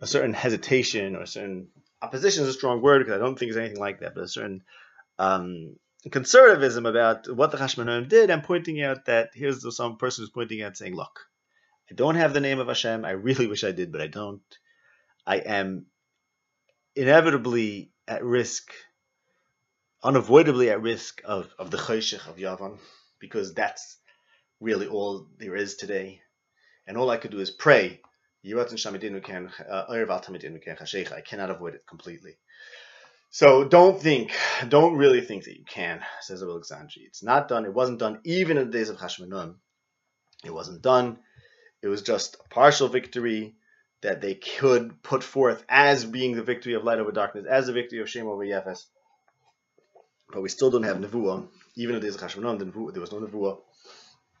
[0.00, 1.68] a certain hesitation or a certain
[2.02, 4.28] opposition is a strong word because I don't think it's anything like that, but a
[4.28, 4.62] certain
[5.18, 5.76] um,
[6.10, 10.62] conservatism about what the Hashmonaim did and pointing out that here's some person who's pointing
[10.62, 11.20] out saying, look,
[11.90, 13.04] I don't have the name of Hashem.
[13.04, 14.42] I really wish I did, but I don't.
[15.26, 15.86] I am
[16.96, 18.72] inevitably at risk
[20.02, 22.78] unavoidably at risk of, of the Choshech of Yavan,
[23.20, 23.98] because that's
[24.60, 26.20] really all there is today.
[26.86, 28.00] And all I could do is pray.
[28.44, 28.64] Uh, I
[31.24, 32.36] cannot avoid it completely.
[33.30, 34.32] So don't think,
[34.68, 37.06] don't really think that you can, says Alexandri.
[37.06, 37.64] It's not done.
[37.64, 39.54] It wasn't done even in the days of Hashmonun.
[40.44, 41.18] It wasn't done.
[41.82, 43.54] It was just a partial victory
[44.02, 47.72] that they could put forth as being the victory of light over darkness, as the
[47.72, 48.86] victory of Shem over Yefes
[50.32, 51.46] but we still don't have Nevuah.
[51.76, 53.58] Even if there's Chashmonon, the there was no Nevuah.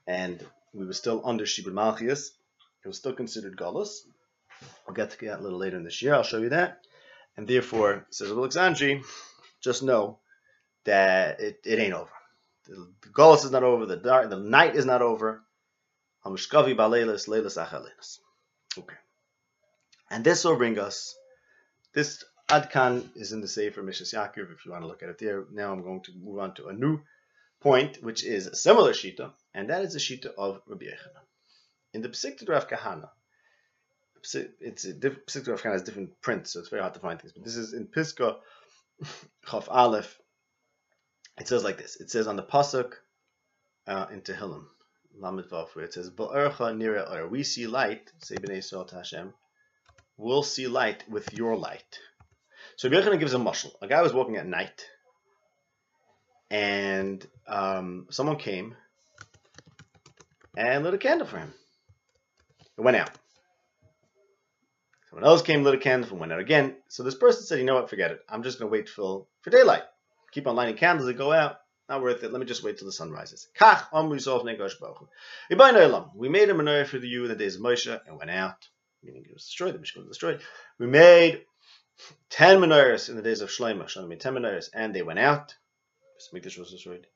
[0.06, 2.30] And we were still under Shibud Malchias.
[2.84, 4.00] It was still considered Galus.
[4.88, 6.14] I'll get to that a little later in this year.
[6.14, 6.80] I'll show you that.
[7.36, 9.04] And therefore, says Alexandri,
[9.60, 10.18] just know
[10.84, 12.10] that it, it ain't over.
[12.66, 13.86] The, the is not over.
[13.86, 15.42] The dark, the night is not over.
[18.78, 18.96] Okay.
[20.10, 21.14] And this will bring us,
[21.94, 25.16] this Adkan is in the Sefer Mishas Yaakov, if you want to look at it
[25.16, 25.46] there.
[25.50, 27.00] Now I'm going to move on to a new
[27.60, 31.24] point, which is a similar Shita, and that is the Shita of Rabbi Yechanan.
[31.94, 33.08] In the Psikta Rav Kahana,
[34.60, 37.18] it's a diff, Psikta Rav Kahana has different prints, so it's very hard to find
[37.18, 37.32] things.
[37.32, 38.36] But this is in Piska
[39.48, 40.18] Chaf Aleph.
[41.40, 41.96] It says like this.
[42.02, 42.92] It says on the pasuk
[43.86, 44.66] uh, in Tehillim,
[45.18, 49.32] Lamed Vav, where it says Ba'ercha nira or we see light, say Yisrael Hashem,
[50.18, 51.98] we'll see light with your light.
[52.82, 53.70] So Rabbi gives a mushal.
[53.80, 54.88] A guy was walking at night,
[56.50, 58.74] and um, someone came
[60.56, 61.54] and lit a candle for him.
[62.76, 63.12] It went out.
[65.10, 66.74] Someone else came, lit a candle, and went out again.
[66.88, 67.88] So this person said, "You know what?
[67.88, 68.20] Forget it.
[68.28, 69.84] I'm just going to wait till for daylight.
[70.32, 71.06] Keep on lighting candles.
[71.06, 71.58] They go out.
[71.88, 72.32] not worth it.
[72.32, 73.46] Let me just wait till the sun rises.
[73.56, 74.74] Kach negosh.
[76.16, 78.66] We made a menorah for the you in the days of Moshe and went out,
[79.04, 79.72] meaning it was destroyed.
[79.72, 80.40] The Mishkan was destroyed.
[80.80, 81.44] We made
[82.30, 83.84] ten menorahs in the days of Shlomo.
[83.84, 85.54] Shlomo made ten menorahs and they went out.
[86.32, 87.06] Mikdash was destroyed.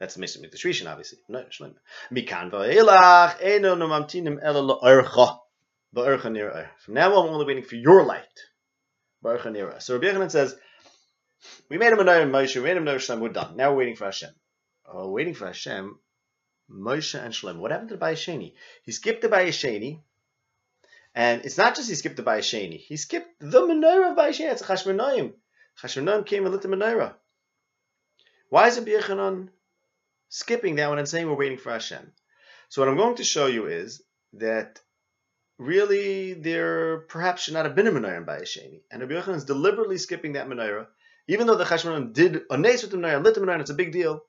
[0.00, 1.18] That's the Mishkan Mikdash Rishon, obviously.
[1.28, 1.74] No, Shlomo.
[2.12, 5.38] Mikan va'elach eno no ela la'orcha.
[5.90, 8.22] From now on, we're only waiting for your light.
[9.24, 10.54] So Rabbi Yochanan says,
[11.70, 13.56] we made a and Moshe, we made him know Shlem, we're done.
[13.56, 14.30] Now we're waiting for Hashem.
[14.86, 15.98] Oh, waiting for Hashem,
[16.70, 17.56] Moshe and Shlem.
[17.58, 18.52] What happened to the Bayesheni?
[18.82, 20.02] He skipped the Bayesheni,
[21.18, 24.52] and it's not just he skipped the Bayesheni, he skipped the menorah of Bayesheni.
[24.52, 25.32] It's a Chashmonaim.
[25.82, 27.14] Chashmonaim came and lit the menorah.
[28.50, 29.48] Why is Rabbi Yochanan
[30.28, 32.12] skipping that one and saying we're waiting for Hashem?
[32.68, 34.00] So what I'm going to show you is
[34.34, 34.80] that
[35.58, 38.80] really there perhaps should not have been a menorah in.
[38.90, 40.86] And Rabbi Yochanan is deliberately skipping that menorah
[41.28, 43.74] even though the Chashmonaim did a nes with the menorah, lit the menorah, it's a
[43.74, 44.22] big deal.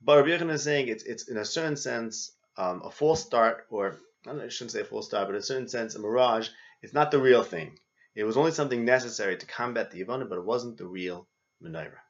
[0.00, 3.66] But Rabbi Yochanan is saying it's, it's in a certain sense um, a false start,
[3.70, 6.48] or I shouldn't say full start, but in a certain sense a mirage.
[6.82, 7.78] It's not the real thing.
[8.14, 11.28] It was only something necessary to combat the Yavana, but it wasn't the real
[11.62, 12.02] menorah.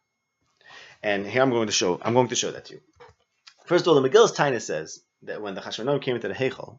[1.02, 2.80] And here I'm going to show I'm going to show that to you.
[3.66, 6.78] First of all, the Megillus Taina says that when the Chashmonaim came into the Heichal,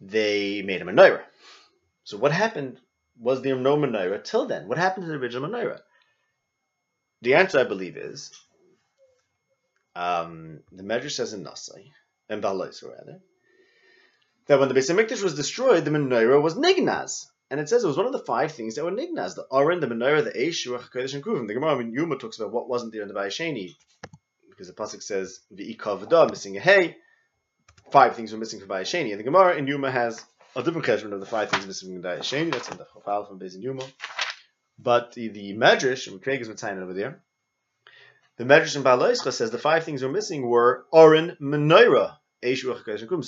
[0.00, 1.22] they made a menorah.
[2.04, 2.80] So what happened
[3.18, 4.66] was there no menorah till then?
[4.66, 5.80] What happened to the original menorah?
[7.22, 8.32] The answer, I believe, is
[9.94, 11.90] um, the Medrash says in Nasai,
[12.28, 13.20] and Balais rather,
[14.50, 17.86] that when the Beis Hamikdash was destroyed, the menorah was nignaz, and it says it
[17.86, 20.66] was one of the five things that were nignaz: the Aron, the menorah, the Eish,
[20.66, 21.46] Ruach Kodesh, and Kruvim.
[21.46, 23.76] The Gemara in Yuma talks about what wasn't there in the Bayesheni,
[24.48, 26.96] because the pasuk says v'ikav v'dah, missing a hay.
[27.92, 30.20] Five things were missing from Bayesheni, and the Gemara in Yuma has
[30.56, 32.50] a different cheshbon of the five things missing from Bayesheni.
[32.50, 33.84] That's in the Chafal from Beis Yuma.
[34.80, 37.22] But the, the Medrash, and Craig is Matzayin over there,
[38.36, 42.16] the Medrash in Baloischa says the five things were missing were Oren Menorah.
[42.42, 42.48] So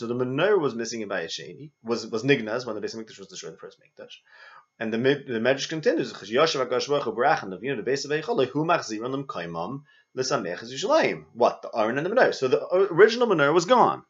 [0.07, 3.53] the menorah was missing in Bayesheni, was was Nignaz when the Beis Hamikdash was destroyed,
[3.53, 4.15] the first Mikdash.
[4.79, 8.11] And the the Medrash continues, Yoshev HaKadosh Baruch Hu Barachan of you the base of
[8.11, 9.83] Eichol Hu Machzir Lam Kaimam
[10.15, 11.27] L'Samech Yushalayim.
[11.35, 12.35] What the Aaron and the menorah?
[12.35, 14.03] So the original menorah was gone.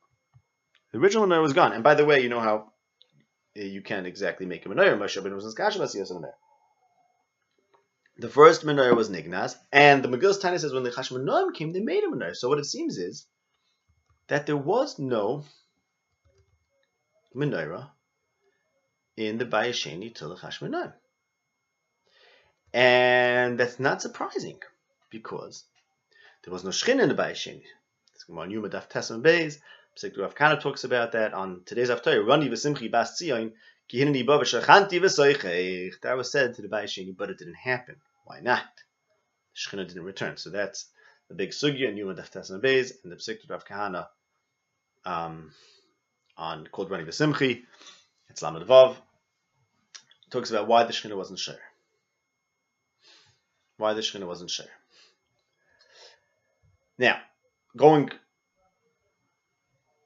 [0.93, 1.73] The original menorah was gone.
[1.73, 2.73] And by the way, you know how
[3.57, 4.97] eh, you can't exactly make a menorah.
[4.97, 6.31] Moshe Rabbeinu was in Skashav Asiyas menorah.
[8.19, 11.81] The first menorah was Nignas, and the Megillus Tanya says when the Chashmonaim came, they
[11.81, 12.37] made a menorah.
[12.37, 13.27] So what it seems is
[14.29, 15.45] that there was no
[17.35, 17.91] menorah
[19.17, 20.93] in the Bayesheni till the Chashmonaim.
[22.73, 24.59] And that's not surprising
[25.11, 25.65] because
[26.45, 27.65] there was no Shchin in the Bayesheni.
[28.31, 29.59] On Yuma Daf Tesam Beis,
[29.95, 32.27] Pesach Rav Kana talks about that on today's Haftarah.
[32.27, 33.53] Rani v'simchi bas tzion
[33.91, 37.97] that was said to the Bayesheni, but it didn't happen.
[38.25, 38.65] Why not?
[39.71, 40.39] The didn't return.
[40.39, 40.87] So that's
[41.33, 44.07] the big sugya in Yuma Daftas and Beis and the Psikut Rav Kahana
[45.07, 45.51] um,
[46.37, 47.63] on called Rani V'Simchi.
[48.29, 48.97] It's Lamed Vav.
[50.31, 51.59] Talks about why the Shekhinah wasn't sure.
[53.79, 54.67] Why the Shekhinah wasn't sure.
[56.99, 57.19] Now,
[57.77, 58.11] going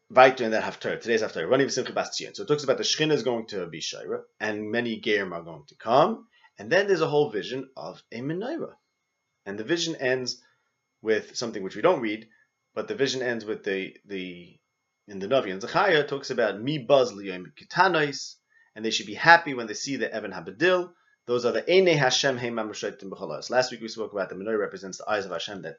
[0.08, 1.00] weiter in that haftar.
[1.00, 1.48] Today's haftar.
[1.48, 2.36] Running Simcha Bas Tzion.
[2.36, 5.42] So it talks about the Shechina is going to be Shaira, and many Gerim are
[5.42, 6.28] going to come.
[6.56, 8.74] And then there's a whole vision of a menorah.
[9.44, 10.40] And the vision ends
[11.02, 12.28] with something which we don't read,
[12.74, 14.58] but the vision ends with the the
[15.08, 18.34] in the Navi and Zechariah talks about mi buzz liyom kitanois,
[18.74, 20.92] and they should be happy when they see the Evan Habadil.
[21.26, 25.10] Those are the Ene Hashem Heimam Last week we spoke about the menorah represents the
[25.10, 25.78] eyes of Hashem that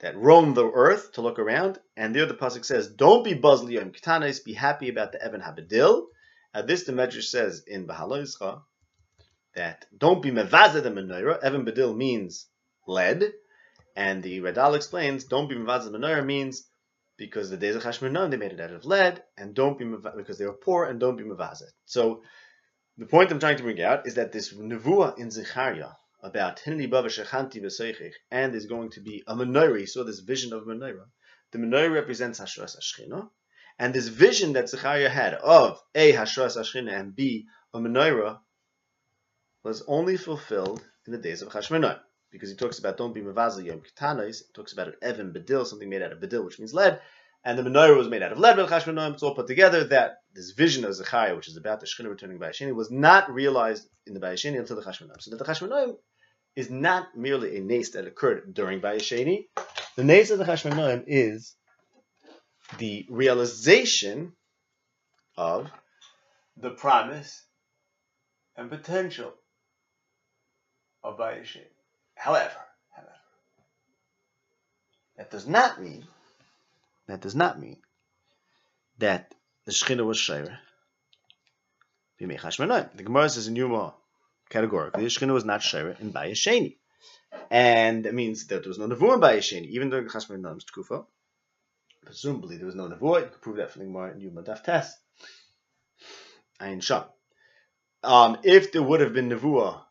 [0.00, 1.78] that roam the earth to look around.
[1.96, 5.40] And there the pasuk says, "Don't be buzz buzzliyim ketanis, be happy about the Evan
[5.40, 6.06] Habadil."
[6.54, 8.62] Now this the Medrash says in Bahaloischa
[9.54, 11.42] that don't be mevazah the menorah.
[11.42, 12.46] Evan Badil means
[12.86, 13.32] lead,
[13.96, 16.68] and the Radal explains don't be mevazah menorah means
[17.16, 20.38] because the days of Hashmonaim they made it out of lead, and don't be because
[20.38, 21.70] they were poor, and don't be mevazah.
[21.86, 22.22] So
[22.98, 26.88] the point I'm trying to bring out is that this nevuah in Zechariah about Hinni
[26.88, 29.80] Bava Shechanti V'Seichich, and there's going to be a menorah.
[29.80, 31.06] He saw this vision of menorah.
[31.52, 33.30] The menorah represents Hashras Ashchina,
[33.78, 38.40] and this vision that Zechariah had of A, Hashras Ashchina, and B, a menorah,
[39.62, 41.98] was only fulfilled in the days of Chashmonai.
[42.36, 45.66] Because he talks about don't be mavazal yom ketanos, he talks about an evan bedil,
[45.66, 47.00] something made out of bedil, which means lead,
[47.46, 50.84] and the menorah was made out of lead, it's all put together that this vision
[50.84, 54.20] of Zechariah, which is about the Shekhinah returning by Bayashini, was not realized in the
[54.20, 55.20] Bayashini until the Chashmonaim.
[55.20, 55.94] So that the Chashmonaim
[56.56, 59.46] is not merely a nace that occurred during Bayesheni.
[59.94, 61.54] The nace of the Chashmonaim is
[62.78, 64.32] the realization
[65.38, 65.70] of
[66.56, 67.46] the promise
[68.56, 69.32] and potential
[71.02, 71.75] of Bayesheni.
[72.16, 72.50] However,
[72.90, 73.12] however,
[75.16, 76.06] That does not mean,
[77.06, 77.78] that does not mean
[78.98, 80.58] that the Shechina was Shire.
[82.18, 82.26] The
[83.04, 83.94] Gemara says in Yuma,
[84.48, 86.78] categorically, the Shechina was not Shire in Bayasheni.
[87.50, 91.04] And that means that there was no Nevuah in Bayasheni, even during Noam's Tkufa.
[92.04, 93.20] Presumably there was no Nevuah.
[93.20, 94.90] You could prove that from the Gemara in Yuma Daf.
[96.60, 97.04] Ayin Sham.
[98.02, 99.82] Um, if there would have been Nevuah,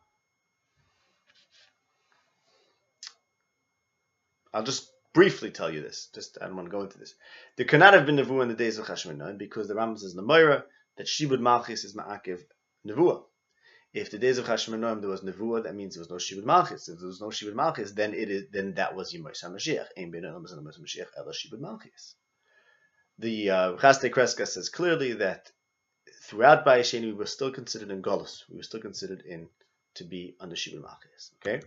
[4.56, 6.08] I'll just briefly tell you this.
[6.14, 7.14] Just I don't want to go into this.
[7.56, 10.12] There could not have been Nevuah in the days of Chashmer because the Rambam says
[10.12, 10.64] in the Moira
[10.96, 12.40] that Shibud Malchis is Ma'akiv
[12.86, 13.22] Nevuah.
[13.92, 16.88] If the days of Chashmer there was Nevuah, that means there was no Shibud Malchis.
[16.88, 19.88] If there was no Shibud Malchis, then it is then that was Yimai Mashiach.
[19.98, 22.14] Ein Ben Elam Mashiach Ela Shibud Malchis.
[23.18, 25.50] The uh, Kreska says clearly that
[26.22, 28.44] throughout Bayesheni we were still considered in Golos.
[28.48, 29.48] We were still considered in
[29.96, 31.32] to be under Shibud Malchis.
[31.44, 31.60] Okay.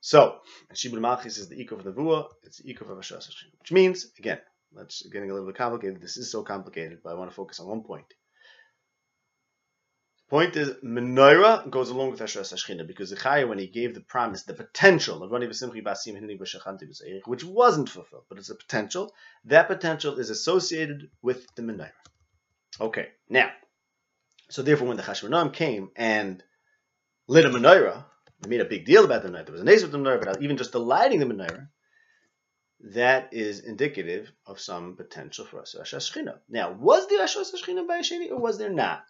[0.00, 0.38] So,
[0.72, 4.38] Shibud Malchis is the Ikov of Nevuah, it's the Ikov of Ashras which means, again,
[4.72, 6.00] that's getting a little bit complicated.
[6.00, 8.06] This is so complicated, but I want to focus on one point.
[10.18, 13.94] The point is, menorah goes along with Ashras Hashchina because the Chaya, when he gave
[13.94, 15.30] the promise, the potential of
[17.26, 19.12] which wasn't fulfilled, but it's a potential,
[19.46, 21.90] that potential is associated with the menorah.
[22.80, 23.50] Okay, now,
[24.50, 26.42] so therefore when the Chashmonaim came and
[27.26, 28.04] lit a menorah,
[28.40, 30.24] they made a big deal about the menorah, there was a nace with the menorah,
[30.24, 31.68] but even just the lighting the menorah,
[32.80, 36.38] that is indicative of some potential for Hashchina.
[36.48, 39.02] Now, was there Ashras Hashchina by Sheni or was there not?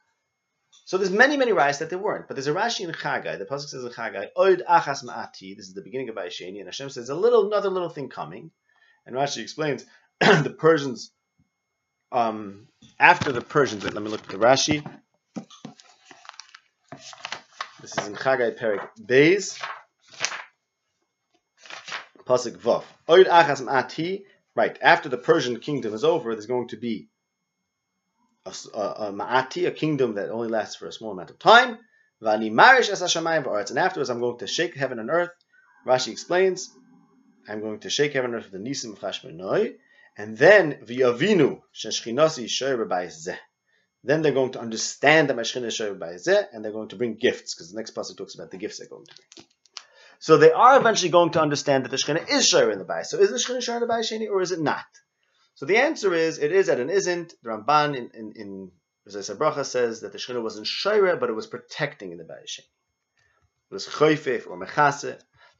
[0.85, 2.29] So there's many, many rights that there weren't.
[2.29, 3.38] But there's a Rashi in Chagai.
[3.38, 5.57] The pasuk says in Chagai, Oid achas ma'ati.
[5.57, 8.51] This is the beginning of Bayesheni, and Hashem says a little, another little thing coming.
[9.07, 9.85] And Rashi explains
[10.21, 11.12] the Persians.
[12.11, 14.83] Um, after the Persians, let me look at the Rashi.
[17.81, 19.62] This is in Chagai Perik Beis.
[22.27, 22.83] Pasuk Vav.
[23.09, 24.25] Achas ma'ati.
[24.57, 27.09] Right after the Persian kingdom is over, there's going to be
[28.45, 31.79] a, a, ma'ati, a kingdom that only lasts for a small amount of time.
[32.21, 33.71] Vani marish es v'aretz.
[33.71, 35.31] And afterwards, I'm going to shake heaven and earth.
[35.87, 36.69] Rashi explains,
[37.49, 39.75] I'm going to shake heaven and earth with the nisim chashmenoi.
[40.17, 43.38] And then v'yavinu sheshchinasi zeh.
[44.05, 47.55] Then they're going to understand that Mashchin is zeh, and they're going to bring gifts,
[47.55, 49.47] because the next passage talks about the gifts they're going to bring.
[50.21, 53.07] So they are eventually going to understand that the Shekhinah is Shayr in the Bayis.
[53.07, 54.87] So is the Shekhinah Shayr in the Bayis or is it not?
[55.55, 57.35] So the answer is it is and it isn't.
[57.43, 58.71] The Ramban in in,
[59.09, 62.61] Bracha says that the Shekhinah wasn't Shaira, but it was protecting in the Bayeshin.
[62.61, 65.19] It was Choyfef or Mechase.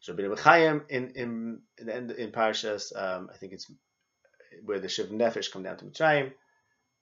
[0.09, 3.70] Rabbeinu Bechayim in in in, in Parshas, um, I think it's
[4.64, 6.33] where the Shiv Nefesh come down to Mitzrayim.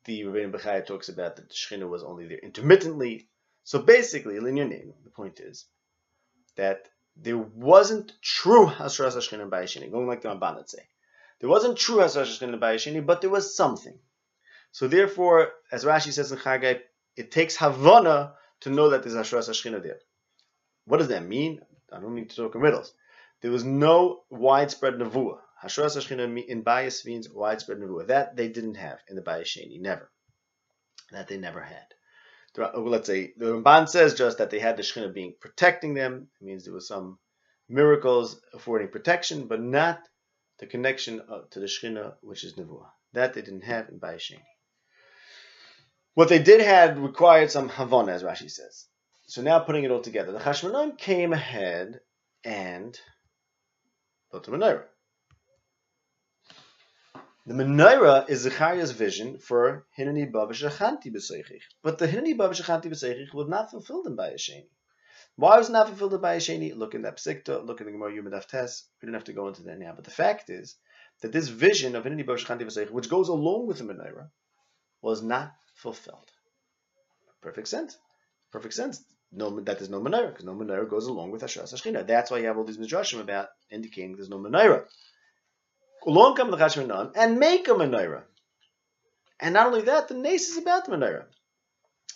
[0.07, 3.29] The Rabbeinu Bechayim talks about that the Shekhinah was only there intermittently.
[3.65, 5.67] So basically, in your name, the point is
[6.57, 10.89] that there wasn't true Hasras Hashchinah Bayeshin, going like the Ramban say.
[11.41, 13.99] There wasn't true Hasrash in the Bayashini, but there was something.
[14.73, 16.81] So therefore, as Rashi says in Chagai,
[17.17, 19.99] it takes Havana to know that there's Hashras Hashchina there.
[20.87, 21.61] What does that mean?
[21.93, 22.95] I don't need to talk in riddles.
[23.43, 25.39] There was no widespread Nevuah.
[25.67, 28.07] Hashras Hashchina in Bayas means widespread Nevuah.
[28.07, 30.11] That they didn't have in the Bayashini, never.
[31.13, 31.87] That they never had.
[32.75, 36.29] Let's say the Ramban says just that they had the Shechina being protecting them.
[36.41, 37.19] It means there was some
[37.69, 40.01] miracles affording protection, but not
[40.59, 42.89] the connection to the Shekhinah, which is Nevuah.
[43.13, 44.43] That they didn't have in Bayesheni.
[46.15, 48.87] What they did have required some Havana, as Rashi says.
[49.27, 52.01] So now putting it all together, the Chashmonaim came ahead
[52.43, 52.99] and
[54.31, 54.85] built a menorah.
[57.47, 61.63] The menorah is Zechariah's vision for Hinani Bavashachanti B'Seichich.
[61.81, 64.67] But the Hinani Bavashachanti B'Seichich was not fulfilled in Bayesheni.
[65.37, 66.75] Why was it not fulfilled by Sheni?
[66.75, 68.83] Look in that psikta, look in the Gemara Yumadav.
[69.01, 69.93] We don't have to go into that now.
[69.95, 70.75] But the fact is
[71.21, 72.49] that this vision of Hinni Bosh
[72.91, 74.31] which goes along with the Menorah,
[75.01, 76.31] was not fulfilled.
[77.43, 77.97] Perfect sense.
[78.51, 79.05] Perfect sense.
[79.31, 82.07] No, that there's no menorah because no menorah goes along with Hashem Hashchina.
[82.07, 84.87] That's why you have all these midrashim about indicating there's no menorah.
[86.07, 88.23] Along come the Chashmonaim and make a menorah,
[89.41, 91.27] and not only that, the nace is about the menorah,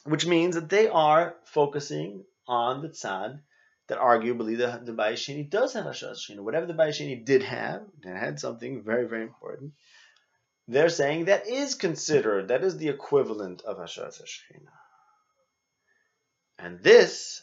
[0.04, 3.40] which means that they are focusing on the tzad
[3.88, 6.40] that arguably the, the Bayesheni does have Hashras Shechina.
[6.40, 9.72] Whatever the Bayesheni did have, it had something very, very important.
[10.68, 14.70] They're saying that is considered, that is the equivalent of Hashras Shechina.
[16.60, 17.42] And this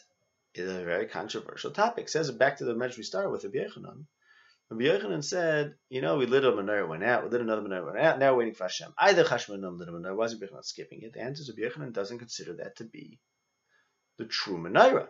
[0.54, 2.06] is a very controversial topic.
[2.06, 4.06] It says back to the message we started with, the Yochanan.
[4.70, 7.86] Rabbi Yochanan said, you know, we lit a menorah, went out, we lit another menorah,
[7.86, 8.92] went out, now we're waiting for Hashem.
[8.98, 11.14] Either Chashmonaim lit a menorah, Rabbi Yochanan skipping it?
[11.14, 13.18] The answer is Rabbi Yochanan doesn't consider that to be
[14.18, 15.08] the true menorah.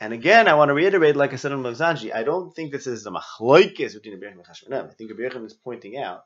[0.00, 2.86] And again, I want to reiterate, like I said on Magzanji, I don't think this
[2.86, 4.90] is a machloikis between Rabbi Yochanan and Chashmonaim.
[4.90, 6.24] I think Rabbi Yochanan is pointing out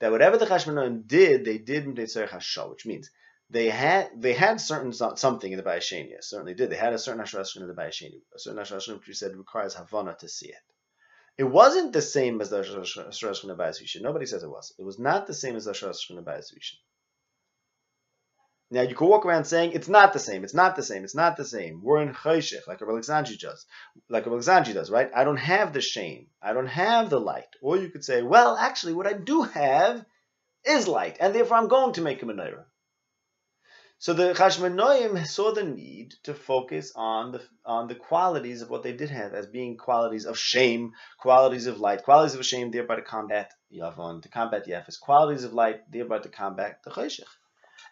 [0.00, 3.10] that whatever the Chashmonaim did, they did Mdetzar Hashal, which means
[3.48, 6.70] they had they had certain something in the Bayashenia, certainly did.
[6.70, 9.74] They had a certain Ashrash in the Bayashenia, a certain Ashrash which we said requires
[9.74, 10.73] Havana to see it.
[11.36, 14.02] It wasn't the same as the Ashrash in the Bayashenia.
[14.02, 14.72] Nobody says it was.
[14.78, 16.78] It was not the same as the Ashrash in the Bayashenia.
[18.70, 21.14] Now you could walk around saying it's not the same, it's not the same, it's
[21.14, 21.80] not the same.
[21.82, 23.66] We're in Chayshech, like a Alexandri does,
[24.08, 25.10] like a Alexandri does, right?
[25.14, 27.46] I don't have the shame, I don't have the light.
[27.60, 30.04] Or you could say, well, actually, what I do have
[30.64, 32.64] is light, and therefore I'm going to make a menorah.
[33.98, 38.82] So the Chashmonaim saw the need to focus on the on the qualities of what
[38.82, 42.96] they did have as being qualities of shame, qualities of light, qualities of shame, thereby
[42.96, 47.32] to combat Yavon, to combat Yefes, qualities of light, thereby to combat the Chayshech.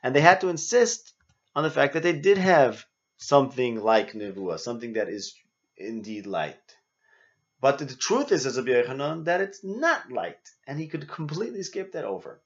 [0.03, 1.15] And they had to insist
[1.55, 2.85] on the fact that they did have
[3.17, 5.35] something like Nevuah, something that is
[5.77, 6.77] indeed light.
[7.61, 11.63] But the truth is, as a Yochanan, that it's not light, and he could completely
[11.63, 12.41] skip that over.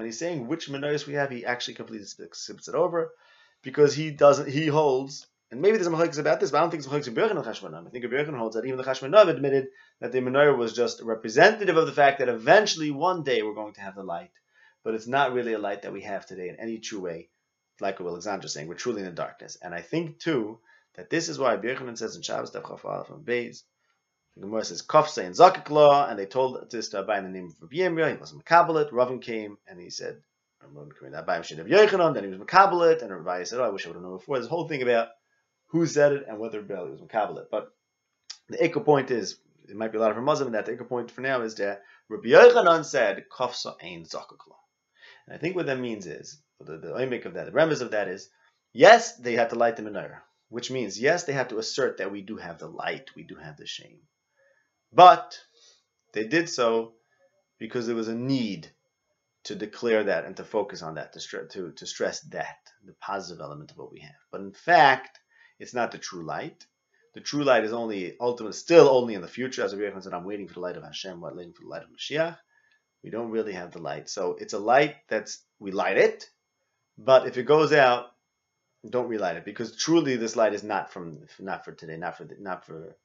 [0.00, 3.12] When he's saying which menorahs we have, he actually completely skips it over
[3.60, 4.48] because he doesn't.
[4.48, 7.14] He holds, and maybe there's a machlekes about this, but I don't think it's machlekes
[7.14, 7.86] Birchen Chashmonaim.
[7.86, 9.68] I think Birchen holds that even the Chashmonaim admitted
[10.00, 13.74] that the menorah was just representative of the fact that eventually one day we're going
[13.74, 14.30] to have the light,
[14.82, 17.28] but it's not really a light that we have today in any true way.
[17.78, 20.60] Like Alexander saying, we're truly in the darkness, and I think too
[20.94, 23.64] that this is why Birchen says in Shabbos Daf Chafal from Beis
[24.36, 27.30] the Gemara says Kofse and Zakik law, and they told this to Abai in the
[27.30, 28.12] name of Rabbi Yemria.
[28.12, 28.90] He wasn't Makabalit.
[28.92, 30.22] Ravin came and he said,
[30.62, 32.14] Abai should have Yochanan.
[32.14, 34.38] Then he was Makabalit, and Rabbi said, "Oh, I wish I would have known before."
[34.38, 35.08] This whole thing about
[35.68, 37.46] who said it and whether Rabbi was Makabalit.
[37.50, 37.72] But
[38.48, 40.66] the echo point is, it might be a lot of a Muslim that.
[40.66, 44.60] The echo point for now is that Rabbi Yochanan said Kofsa ain Zakik law,
[45.26, 47.90] and I think what that means is the the oimik of that, the premise of
[47.92, 48.28] that is,
[48.72, 52.12] yes, they had to light the menorah, which means yes, they had to assert that
[52.12, 54.00] we do have the light, we do have the shame.
[54.92, 55.38] But
[56.12, 56.94] they did so
[57.58, 58.70] because there was a need
[59.44, 63.40] to declare that and to focus on that, to, to, to stress that, the positive
[63.40, 64.14] element of what we have.
[64.30, 65.18] But in fact,
[65.58, 66.66] it's not the true light.
[67.14, 69.64] The true light is only ultimate, still only in the future.
[69.64, 71.82] As Rabbi said, I'm waiting for the light of Hashem, what waiting for the light
[71.82, 72.36] of Mashiach.
[73.02, 74.08] We don't really have the light.
[74.08, 76.28] So it's a light that's, we light it,
[76.98, 78.06] but if it goes out,
[78.88, 82.28] don't relight it because truly this light is not from, not for today, not for,
[82.38, 82.96] not for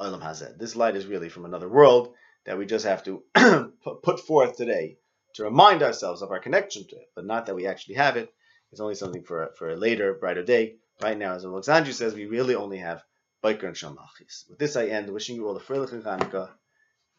[0.00, 0.58] Olam.
[0.58, 3.22] This light is really from another world that we just have to
[4.02, 4.98] put forth today
[5.34, 8.32] to remind ourselves of our connection to it, but not that we actually have it.
[8.72, 10.76] It's only something for, for a later, brighter day.
[11.00, 13.02] Right now, as Alexandri says, we really only have
[13.44, 14.48] Biker and Shamachis.
[14.48, 16.50] With this, I end wishing you all a Freilich and Chanukah.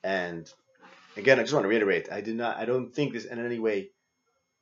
[0.04, 0.52] And
[1.16, 3.60] again, I just want to reiterate, I did not, I don't think this in any
[3.60, 3.92] way,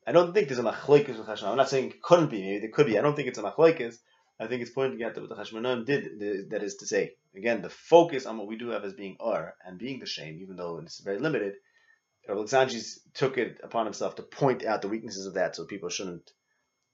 [0.06, 1.48] I don't think there's a machlekes with Hashem.
[1.48, 2.98] I'm not saying it couldn't be, maybe there could be.
[2.98, 3.96] I don't think it's a machlekes.
[4.38, 7.62] I think it's pointing out that what the Chashmonaim did, that is to say, again,
[7.62, 10.56] the focus on what we do have as being Ur and being the shame, even
[10.56, 11.54] though it's very limited,
[12.28, 16.32] Alexandris took it upon himself to point out the weaknesses of that so people shouldn't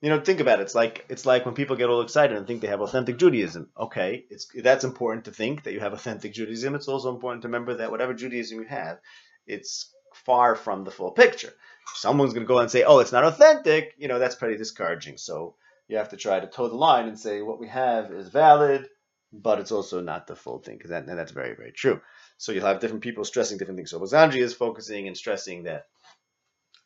[0.02, 0.64] you know, think about it.
[0.64, 3.70] It's like it's like when people get all excited and think they have authentic Judaism.
[3.78, 6.74] Okay, it's that's important to think that you have authentic Judaism.
[6.74, 8.98] It's also important to remember that whatever Judaism you have,
[9.46, 9.94] it's
[10.26, 11.52] far from the full picture.
[11.94, 15.18] Someone's going to go and say, "Oh, it's not authentic," you know, that's pretty discouraging.
[15.18, 15.54] So
[15.88, 18.88] you have to try to toe the line and say what we have is valid,
[19.32, 22.00] but it's also not the full thing, because that, that's very, very true.
[22.38, 23.90] So you'll have different people stressing different things.
[23.90, 25.86] So Bazanji is focusing and stressing that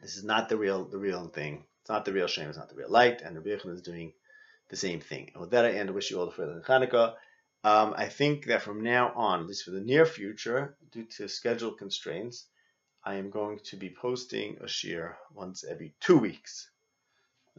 [0.00, 1.64] this is not the real the real thing.
[1.80, 4.12] It's not the real shame, it's not the real light, and Rabbi Yechon is doing
[4.68, 5.30] the same thing.
[5.32, 5.88] And with that, I end.
[5.88, 7.14] I wish you all the further Hanukkah.
[7.64, 11.28] Um, I think that from now on, at least for the near future, due to
[11.28, 12.46] schedule constraints,
[13.04, 16.68] I am going to be posting a shiur once every two weeks.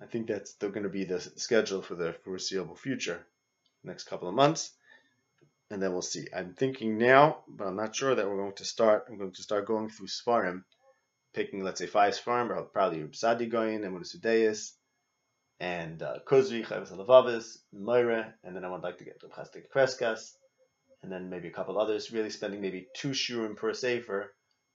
[0.02, 3.26] I think that's going to be the schedule for the foreseeable future,
[3.84, 4.72] next couple of months,
[5.72, 6.28] and then we'll see.
[6.36, 9.06] I'm thinking now, but I'm not sure that we're going to start.
[9.10, 10.64] I'm going to start going through Sfarim,
[11.34, 14.74] picking let's say five Sfarim, probably Sadi going and Musudeus,
[15.60, 19.70] and uh, Kuzari, Chavis Alavavis, Moira, and then I would like to get to Chastik
[19.74, 20.36] Kreskas,
[21.02, 22.12] and then maybe a couple others.
[22.12, 24.34] Really spending maybe two shiurim per sefer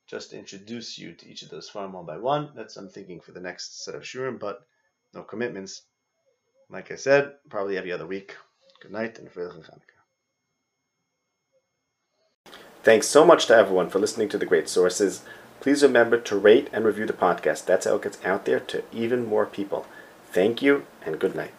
[0.09, 2.51] just to introduce you to each of those farm one by one.
[2.57, 4.67] That's I'm thinking for the next set of shiurim, but
[5.15, 5.83] no commitments.
[6.71, 8.37] Like I said, probably every other week.
[8.81, 9.93] Good night and Freilich Hanukkah.
[12.83, 15.23] Thanks so much to everyone for listening to the great sources.
[15.61, 17.67] Please remember to rate and review the podcast.
[17.67, 19.87] That's how it gets out there to even more people.
[20.33, 21.53] Thank you and good night.